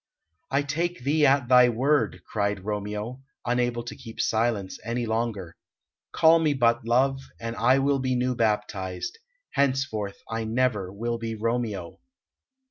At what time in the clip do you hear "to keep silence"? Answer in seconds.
3.83-4.79